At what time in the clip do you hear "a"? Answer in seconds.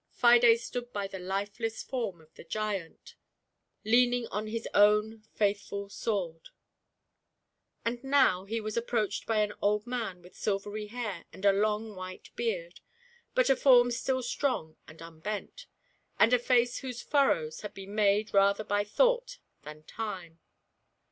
11.45-11.53, 13.51-13.55, 16.33-16.39